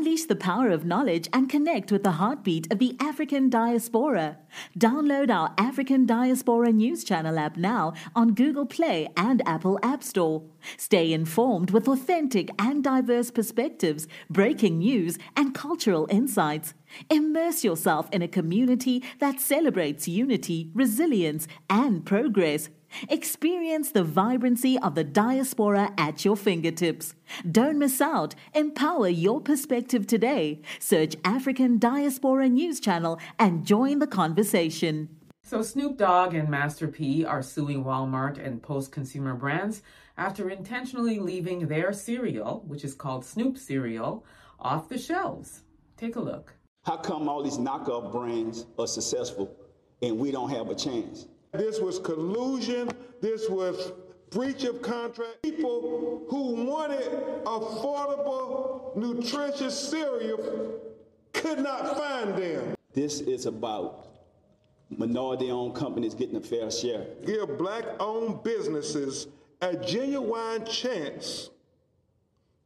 Unleash 0.00 0.24
the 0.24 0.34
power 0.34 0.70
of 0.70 0.86
knowledge 0.86 1.28
and 1.30 1.50
connect 1.50 1.92
with 1.92 2.04
the 2.04 2.12
heartbeat 2.12 2.72
of 2.72 2.78
the 2.78 2.96
African 2.98 3.50
diaspora. 3.50 4.38
Download 4.78 5.28
our 5.30 5.52
African 5.58 6.06
Diaspora 6.06 6.72
News 6.72 7.04
Channel 7.04 7.38
app 7.38 7.58
now 7.58 7.92
on 8.16 8.32
Google 8.32 8.64
Play 8.64 9.10
and 9.14 9.46
Apple 9.46 9.78
App 9.82 10.02
Store. 10.02 10.42
Stay 10.78 11.12
informed 11.12 11.70
with 11.70 11.86
authentic 11.86 12.48
and 12.58 12.82
diverse 12.82 13.30
perspectives, 13.30 14.08
breaking 14.30 14.78
news, 14.78 15.18
and 15.36 15.54
cultural 15.54 16.06
insights. 16.10 16.72
Immerse 17.08 17.64
yourself 17.64 18.08
in 18.12 18.22
a 18.22 18.28
community 18.28 19.02
that 19.18 19.40
celebrates 19.40 20.08
unity, 20.08 20.70
resilience, 20.74 21.46
and 21.68 22.04
progress. 22.04 22.68
Experience 23.08 23.92
the 23.92 24.02
vibrancy 24.02 24.78
of 24.78 24.94
the 24.94 25.04
diaspora 25.04 25.92
at 25.96 26.24
your 26.24 26.36
fingertips. 26.36 27.14
Don't 27.50 27.78
miss 27.78 28.00
out. 28.00 28.34
Empower 28.54 29.08
your 29.08 29.40
perspective 29.40 30.06
today. 30.06 30.60
Search 30.78 31.14
African 31.24 31.78
Diaspora 31.78 32.48
News 32.48 32.80
Channel 32.80 33.18
and 33.38 33.64
join 33.64 34.00
the 34.00 34.06
conversation. 34.06 35.08
So, 35.42 35.62
Snoop 35.62 35.96
Dogg 35.96 36.34
and 36.34 36.48
Master 36.48 36.86
P 36.86 37.24
are 37.24 37.42
suing 37.42 37.84
Walmart 37.84 38.44
and 38.44 38.62
Post 38.62 38.92
Consumer 38.92 39.34
Brands 39.34 39.82
after 40.16 40.50
intentionally 40.50 41.18
leaving 41.18 41.66
their 41.66 41.92
cereal, 41.92 42.62
which 42.66 42.84
is 42.84 42.94
called 42.94 43.24
Snoop 43.24 43.56
cereal, 43.56 44.24
off 44.58 44.88
the 44.88 44.98
shelves. 44.98 45.62
Take 45.96 46.16
a 46.16 46.20
look. 46.20 46.54
How 46.82 46.96
come 46.96 47.28
all 47.28 47.42
these 47.42 47.58
knockoff 47.58 48.10
brands 48.10 48.66
are 48.78 48.86
successful 48.86 49.54
and 50.02 50.18
we 50.18 50.30
don't 50.30 50.50
have 50.50 50.70
a 50.70 50.74
chance? 50.74 51.26
This 51.52 51.78
was 51.78 51.98
collusion. 51.98 52.90
This 53.20 53.48
was 53.50 53.92
breach 54.30 54.64
of 54.64 54.80
contract. 54.80 55.42
People 55.42 56.24
who 56.28 56.64
wanted 56.64 57.10
affordable, 57.44 58.96
nutritious 58.96 59.78
cereal 59.78 60.80
could 61.32 61.58
not 61.58 61.96
find 61.96 62.34
them. 62.34 62.74
This 62.92 63.20
is 63.20 63.46
about 63.46 64.06
minority 64.88 65.50
owned 65.50 65.74
companies 65.74 66.14
getting 66.14 66.36
a 66.36 66.40
fair 66.40 66.70
share. 66.70 67.06
Give 67.26 67.58
black 67.58 67.84
owned 68.00 68.42
businesses 68.42 69.26
a 69.60 69.76
genuine 69.76 70.64
chance 70.64 71.50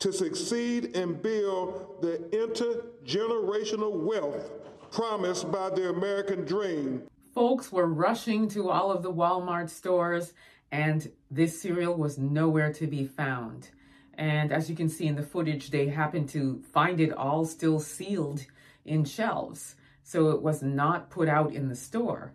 to 0.05 0.13
succeed 0.13 0.95
and 0.95 1.23
build 1.23 2.03
the 2.03 2.19
intergenerational 2.31 3.91
wealth 3.91 4.51
promised 4.93 5.51
by 5.51 5.71
the 5.71 5.89
American 5.89 6.45
dream. 6.45 7.03
Folks 7.35 7.73
were 7.73 7.87
rushing 7.87 8.47
to 8.49 8.69
all 8.69 8.93
of 8.93 9.03
the 9.03 9.11
Walmart 9.11 9.71
stores, 9.71 10.35
and 10.71 11.11
this 11.31 11.59
cereal 11.59 11.95
was 11.95 12.19
nowhere 12.19 12.71
to 12.75 12.87
be 12.87 13.07
found. 13.07 13.71
And 14.19 14.53
as 14.53 14.69
you 14.69 14.77
can 14.77 14.91
see 14.91 15.07
in 15.07 15.17
the 15.17 15.23
footage, 15.23 15.71
they 15.71 15.89
happened 15.89 16.29
to 16.31 16.63
find 16.75 17.01
it 17.01 17.15
all 17.15 17.47
still 17.47 17.81
sealed 17.81 18.45
in 18.85 19.07
shelves. 19.07 19.75
So 20.03 20.33
it 20.33 20.43
was 20.43 20.63
not 20.63 21.09
put 21.09 21.31
out 21.31 21.55
in 21.55 21.71
the 21.71 21.75
store. 21.75 22.35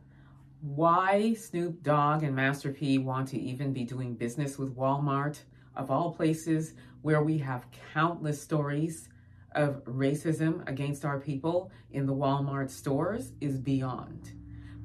Why 0.61 1.35
Snoop 1.35 1.83
Dogg 1.83 2.23
and 2.23 2.35
Master 2.35 2.71
P 2.71 2.97
want 2.97 3.27
to 3.27 3.39
even 3.39 3.73
be 3.73 3.83
doing 3.83 4.15
business 4.15 4.57
with 4.57 4.75
Walmart, 4.75 5.41
of 5.75 5.91
all 5.91 6.11
places 6.11 6.73
where 7.01 7.23
we 7.23 7.37
have 7.37 7.67
countless 7.93 8.41
stories 8.41 9.09
of 9.55 9.83
racism 9.85 10.67
against 10.69 11.05
our 11.05 11.19
people 11.19 11.71
in 11.91 12.05
the 12.05 12.13
Walmart 12.13 12.69
stores, 12.69 13.31
is 13.41 13.57
beyond. 13.57 14.31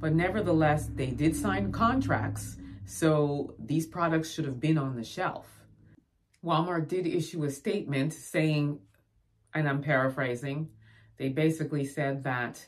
But 0.00 0.14
nevertheless, 0.14 0.88
they 0.94 1.10
did 1.10 1.36
sign 1.36 1.72
contracts, 1.72 2.56
so 2.86 3.54
these 3.58 3.86
products 3.86 4.30
should 4.30 4.44
have 4.44 4.60
been 4.60 4.78
on 4.78 4.96
the 4.96 5.04
shelf. 5.04 5.46
Walmart 6.44 6.88
did 6.88 7.06
issue 7.06 7.44
a 7.44 7.50
statement 7.50 8.12
saying, 8.12 8.78
and 9.54 9.68
I'm 9.68 9.82
paraphrasing, 9.82 10.68
they 11.16 11.28
basically 11.28 11.84
said 11.84 12.24
that 12.24 12.66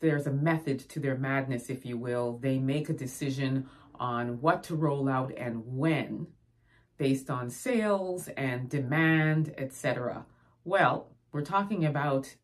there's 0.00 0.26
a 0.26 0.32
method 0.32 0.80
to 0.90 1.00
their 1.00 1.16
madness, 1.16 1.68
if 1.68 1.84
you 1.84 1.96
will. 1.98 2.38
They 2.38 2.58
make 2.58 2.88
a 2.88 2.94
decision 2.94 3.68
on 3.94 4.40
what 4.40 4.62
to 4.64 4.76
roll 4.76 5.08
out 5.08 5.32
and 5.36 5.62
when 5.64 6.26
based 6.98 7.30
on 7.30 7.50
sales 7.50 8.28
and 8.36 8.68
demand, 8.68 9.54
etc. 9.58 10.24
Well, 10.64 11.08
we're 11.32 11.42
talking 11.42 11.84
about 11.84 12.34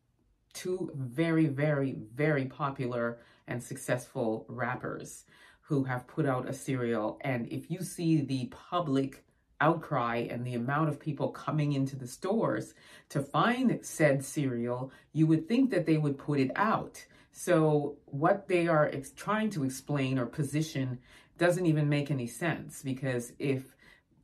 two 0.53 0.91
very, 0.95 1.47
very, 1.47 1.97
very 2.13 2.45
popular 2.45 3.19
and 3.47 3.61
successful 3.61 4.45
rappers 4.47 5.25
who 5.61 5.83
have 5.83 6.07
put 6.07 6.25
out 6.25 6.47
a 6.47 6.53
cereal. 6.53 7.19
And 7.21 7.47
if 7.51 7.71
you 7.71 7.81
see 7.81 8.21
the 8.21 8.45
public 8.47 9.23
outcry 9.59 10.27
and 10.29 10.45
the 10.45 10.55
amount 10.55 10.89
of 10.89 10.99
people 10.99 11.29
coming 11.29 11.73
into 11.73 11.95
the 11.95 12.07
stores 12.07 12.73
to 13.09 13.21
find 13.21 13.79
said 13.81 14.23
cereal, 14.23 14.91
you 15.13 15.25
would 15.27 15.47
think 15.47 15.71
that 15.71 15.85
they 15.85 15.97
would 15.97 16.17
put 16.17 16.39
it 16.39 16.51
out. 16.55 17.03
So, 17.31 17.97
what 18.05 18.47
they 18.47 18.67
are 18.67 18.87
ex- 18.93 19.11
trying 19.11 19.49
to 19.51 19.63
explain 19.63 20.19
or 20.19 20.25
position 20.25 20.99
doesn't 21.37 21.65
even 21.65 21.89
make 21.89 22.11
any 22.11 22.27
sense 22.27 22.83
because 22.83 23.33
if 23.39 23.75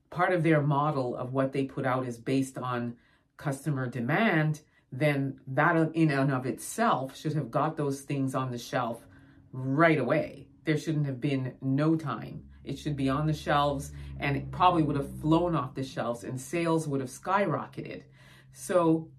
part 0.09 0.33
of 0.33 0.43
their 0.43 0.61
model 0.61 1.15
of 1.15 1.33
what 1.33 1.51
they 1.51 1.65
put 1.65 1.85
out 1.85 2.07
is 2.07 2.17
based 2.17 2.57
on 2.57 2.95
customer 3.37 3.87
demand, 3.87 4.61
then 4.91 5.39
that 5.47 5.75
in 5.93 6.11
and 6.11 6.31
of 6.31 6.45
itself 6.45 7.15
should 7.15 7.33
have 7.33 7.51
got 7.51 7.77
those 7.77 8.01
things 8.01 8.33
on 8.35 8.51
the 8.51 8.57
shelf 8.57 9.05
right 9.51 9.99
away. 9.99 10.47
There 10.65 10.77
shouldn't 10.77 11.05
have 11.05 11.21
been 11.21 11.53
no 11.61 11.95
time. 11.95 12.43
It 12.63 12.77
should 12.77 12.95
be 12.95 13.09
on 13.09 13.25
the 13.25 13.33
shelves 13.33 13.91
and 14.19 14.35
it 14.35 14.51
probably 14.51 14.83
would 14.83 14.95
have 14.95 15.19
flown 15.19 15.55
off 15.55 15.75
the 15.75 15.83
shelves 15.83 16.23
and 16.23 16.39
sales 16.39 16.87
would 16.87 17.01
have 17.01 17.09
skyrocketed. 17.09 18.03
So 18.51 19.09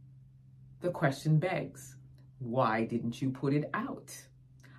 the 0.81 0.91
question 0.91 1.39
begs 1.39 1.97
why 2.39 2.85
didn't 2.85 3.21
you 3.21 3.31
put 3.31 3.53
it 3.53 3.69
out? 3.75 4.17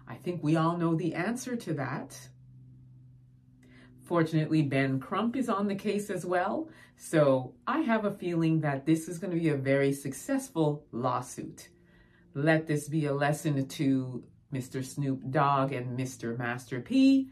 I 0.07 0.15
think 0.15 0.43
we 0.43 0.55
all 0.55 0.77
know 0.77 0.95
the 0.95 1.13
answer 1.13 1.55
to 1.55 1.73
that. 1.75 2.17
Fortunately, 4.11 4.61
Ben 4.61 4.99
Crump 4.99 5.37
is 5.37 5.47
on 5.47 5.69
the 5.69 5.75
case 5.75 6.09
as 6.09 6.25
well. 6.25 6.67
So 6.97 7.53
I 7.65 7.79
have 7.79 8.03
a 8.03 8.11
feeling 8.11 8.59
that 8.59 8.85
this 8.85 9.07
is 9.07 9.19
going 9.19 9.31
to 9.33 9.39
be 9.39 9.47
a 9.47 9.55
very 9.55 9.93
successful 9.93 10.83
lawsuit. 10.91 11.69
Let 12.33 12.67
this 12.67 12.89
be 12.89 13.05
a 13.05 13.13
lesson 13.13 13.65
to 13.65 14.21
Mr. 14.53 14.83
Snoop 14.83 15.21
Dogg 15.31 15.71
and 15.71 15.97
Mr. 15.97 16.37
Master 16.37 16.81
P. 16.81 17.29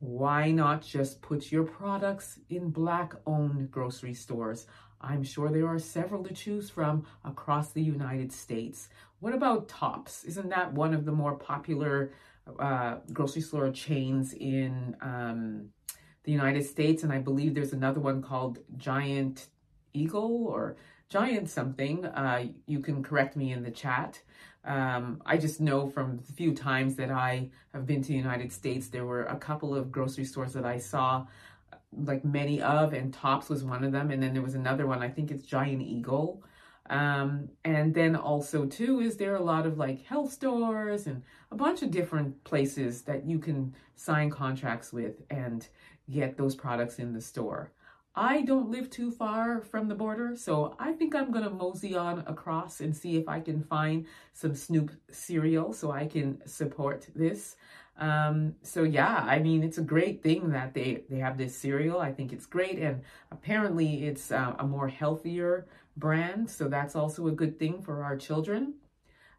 Why 0.00 0.50
not 0.50 0.82
just 0.82 1.22
put 1.22 1.52
your 1.52 1.62
products 1.62 2.40
in 2.50 2.70
black 2.70 3.14
owned 3.24 3.70
grocery 3.70 4.14
stores? 4.14 4.66
I'm 5.00 5.22
sure 5.22 5.50
there 5.50 5.68
are 5.68 5.78
several 5.78 6.24
to 6.24 6.34
choose 6.34 6.68
from 6.68 7.06
across 7.24 7.70
the 7.70 7.82
United 7.82 8.32
States. 8.32 8.88
What 9.20 9.32
about 9.32 9.68
Tops? 9.68 10.24
Isn't 10.24 10.48
that 10.48 10.72
one 10.72 10.92
of 10.92 11.04
the 11.04 11.12
more 11.12 11.36
popular 11.36 12.10
uh, 12.58 12.96
grocery 13.12 13.42
store 13.42 13.70
chains 13.70 14.32
in 14.32 14.96
um, 15.00 15.68
the 16.26 16.32
United 16.32 16.66
States? 16.66 17.02
And 17.02 17.12
I 17.12 17.18
believe 17.18 17.54
there's 17.54 17.72
another 17.72 18.00
one 18.00 18.20
called 18.20 18.58
Giant 18.76 19.46
Eagle 19.94 20.46
or 20.46 20.76
Giant 21.08 21.48
something. 21.48 22.04
Uh, 22.04 22.48
you 22.66 22.80
can 22.80 23.02
correct 23.02 23.36
me 23.36 23.52
in 23.52 23.62
the 23.62 23.70
chat. 23.70 24.20
Um, 24.64 25.22
I 25.24 25.36
just 25.38 25.60
know 25.60 25.88
from 25.88 26.18
the 26.18 26.32
few 26.32 26.52
times 26.52 26.96
that 26.96 27.10
I 27.10 27.50
have 27.72 27.86
been 27.86 28.02
to 28.02 28.08
the 28.08 28.14
United 28.14 28.52
States, 28.52 28.88
there 28.88 29.06
were 29.06 29.24
a 29.24 29.36
couple 29.36 29.74
of 29.74 29.92
grocery 29.92 30.24
stores 30.24 30.52
that 30.54 30.66
I 30.66 30.78
saw, 30.78 31.26
like 31.92 32.24
many 32.24 32.60
of, 32.60 32.92
and 32.92 33.14
Tops 33.14 33.48
was 33.48 33.62
one 33.62 33.84
of 33.84 33.92
them. 33.92 34.10
And 34.10 34.20
then 34.20 34.32
there 34.32 34.42
was 34.42 34.56
another 34.56 34.86
one, 34.86 35.02
I 35.02 35.08
think 35.08 35.30
it's 35.30 35.46
Giant 35.46 35.82
Eagle. 35.82 36.42
Um, 36.88 37.48
and 37.64 37.94
then 37.94 38.14
also, 38.14 38.64
too, 38.66 39.00
is 39.00 39.16
there 39.16 39.36
a 39.36 39.42
lot 39.42 39.66
of 39.66 39.78
like 39.78 40.04
health 40.04 40.32
stores 40.32 41.06
and 41.06 41.22
a 41.50 41.56
bunch 41.56 41.82
of 41.82 41.90
different 41.90 42.42
places 42.44 43.02
that 43.02 43.26
you 43.26 43.38
can 43.38 43.74
sign 43.96 44.30
contracts 44.30 44.92
with 44.92 45.22
and 45.30 45.66
get 46.10 46.36
those 46.36 46.54
products 46.54 46.98
in 46.98 47.12
the 47.12 47.20
store. 47.20 47.72
I 48.14 48.42
don't 48.42 48.70
live 48.70 48.88
too 48.88 49.10
far 49.10 49.60
from 49.60 49.88
the 49.88 49.94
border, 49.94 50.36
so 50.36 50.74
I 50.78 50.92
think 50.92 51.14
I'm 51.14 51.30
gonna 51.30 51.50
mosey 51.50 51.94
on 51.94 52.20
across 52.26 52.80
and 52.80 52.96
see 52.96 53.16
if 53.16 53.28
I 53.28 53.40
can 53.40 53.62
find 53.62 54.06
some 54.32 54.54
Snoop 54.54 54.90
cereal 55.10 55.72
so 55.74 55.90
I 55.90 56.06
can 56.06 56.40
support 56.46 57.08
this. 57.14 57.56
Um, 57.98 58.54
so 58.62 58.84
yeah, 58.84 59.16
I 59.16 59.38
mean, 59.38 59.62
it's 59.62 59.78
a 59.78 59.82
great 59.82 60.22
thing 60.22 60.50
that 60.50 60.72
they, 60.72 61.04
they 61.10 61.18
have 61.18 61.36
this 61.36 61.56
cereal. 61.56 61.98
I 61.98 62.12
think 62.12 62.32
it's 62.32 62.46
great. 62.46 62.78
And 62.78 63.02
apparently 63.30 64.06
it's 64.06 64.30
uh, 64.30 64.54
a 64.58 64.66
more 64.66 64.88
healthier 64.88 65.66
brand. 65.96 66.50
So 66.50 66.68
that's 66.68 66.96
also 66.96 67.26
a 67.26 67.32
good 67.32 67.58
thing 67.58 67.82
for 67.82 68.02
our 68.02 68.16
children. 68.16 68.74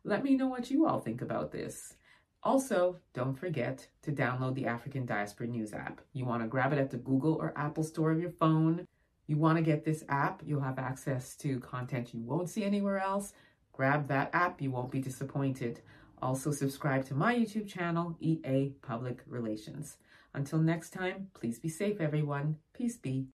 Let 0.03 0.23
me 0.23 0.35
know 0.35 0.47
what 0.47 0.71
you 0.71 0.85
all 0.85 0.99
think 0.99 1.21
about 1.21 1.51
this. 1.51 1.95
Also, 2.43 2.97
don't 3.13 3.37
forget 3.37 3.87
to 4.03 4.11
download 4.11 4.55
the 4.55 4.67
African 4.67 5.05
Diaspora 5.05 5.47
News 5.47 5.73
app. 5.73 6.01
You 6.13 6.25
want 6.25 6.43
to 6.43 6.47
grab 6.47 6.71
it 6.71 6.79
at 6.79 6.91
the 6.91 6.97
Google 6.97 7.33
or 7.33 7.53
Apple 7.57 7.83
store 7.83 8.11
of 8.11 8.21
your 8.21 8.31
phone. 8.31 8.85
You 9.25 9.37
want 9.37 9.57
to 9.57 9.63
get 9.63 9.83
this 9.83 10.05
app, 10.07 10.41
you'll 10.45 10.61
have 10.61 10.79
access 10.79 11.35
to 11.37 11.59
content 11.59 12.13
you 12.13 12.21
won't 12.21 12.49
see 12.49 12.63
anywhere 12.63 12.99
else. 12.99 13.33
Grab 13.73 14.07
that 14.07 14.29
app, 14.33 14.61
you 14.61 14.71
won't 14.71 14.91
be 14.91 15.01
disappointed. 15.01 15.81
Also, 16.21 16.51
subscribe 16.51 17.05
to 17.05 17.13
my 17.13 17.35
YouTube 17.35 17.67
channel, 17.67 18.15
EA 18.21 18.71
Public 18.81 19.21
Relations. 19.27 19.97
Until 20.33 20.59
next 20.59 20.91
time, 20.91 21.27
please 21.33 21.59
be 21.59 21.69
safe, 21.69 21.99
everyone. 21.99 22.57
Peace 22.73 22.97
be. 22.97 23.27